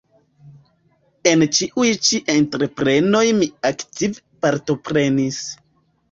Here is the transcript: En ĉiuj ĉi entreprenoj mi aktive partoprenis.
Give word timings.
En 1.31 1.41
ĉiuj 1.57 1.91
ĉi 2.07 2.19
entreprenoj 2.35 3.21
mi 3.41 3.49
aktive 3.69 4.41
partoprenis. 4.47 5.39